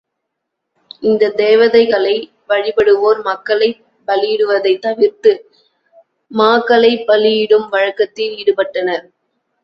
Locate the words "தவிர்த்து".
4.81-5.33